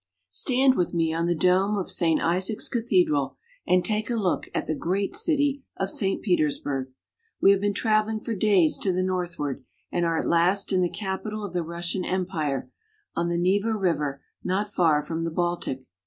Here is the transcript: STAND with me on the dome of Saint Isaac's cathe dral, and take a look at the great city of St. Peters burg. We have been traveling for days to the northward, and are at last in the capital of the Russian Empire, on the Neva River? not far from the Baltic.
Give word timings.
STAND 0.29 0.73
with 0.73 0.95
me 0.95 1.13
on 1.13 1.27
the 1.27 1.35
dome 1.35 1.77
of 1.77 1.91
Saint 1.91 2.23
Isaac's 2.23 2.67
cathe 2.67 3.05
dral, 3.07 3.35
and 3.67 3.85
take 3.85 4.09
a 4.09 4.15
look 4.15 4.47
at 4.51 4.65
the 4.65 4.73
great 4.73 5.15
city 5.15 5.61
of 5.77 5.91
St. 5.91 6.23
Peters 6.23 6.57
burg. 6.57 6.89
We 7.39 7.51
have 7.51 7.61
been 7.61 7.75
traveling 7.75 8.19
for 8.19 8.33
days 8.33 8.79
to 8.79 8.91
the 8.91 9.03
northward, 9.03 9.63
and 9.91 10.03
are 10.03 10.17
at 10.17 10.25
last 10.25 10.73
in 10.73 10.81
the 10.81 10.89
capital 10.89 11.43
of 11.45 11.53
the 11.53 11.61
Russian 11.61 12.03
Empire, 12.03 12.71
on 13.15 13.29
the 13.29 13.37
Neva 13.37 13.75
River? 13.75 14.23
not 14.43 14.73
far 14.73 15.03
from 15.03 15.23
the 15.23 15.29
Baltic. 15.29 15.83